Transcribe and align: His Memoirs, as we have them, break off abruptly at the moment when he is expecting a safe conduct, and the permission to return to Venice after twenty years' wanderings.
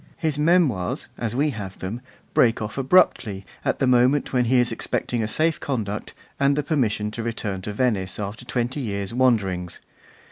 His 0.17 0.39
Memoirs, 0.39 1.09
as 1.19 1.35
we 1.35 1.51
have 1.51 1.77
them, 1.77 2.01
break 2.33 2.59
off 2.59 2.75
abruptly 2.79 3.45
at 3.63 3.77
the 3.77 3.85
moment 3.85 4.33
when 4.33 4.45
he 4.45 4.55
is 4.57 4.71
expecting 4.71 5.21
a 5.21 5.27
safe 5.27 5.59
conduct, 5.59 6.15
and 6.39 6.55
the 6.55 6.63
permission 6.63 7.11
to 7.11 7.21
return 7.21 7.61
to 7.61 7.71
Venice 7.71 8.17
after 8.17 8.43
twenty 8.43 8.79
years' 8.81 9.13
wanderings. 9.13 9.79